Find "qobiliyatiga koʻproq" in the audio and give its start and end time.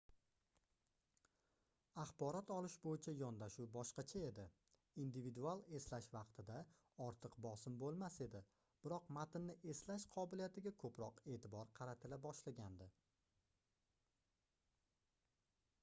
10.17-11.23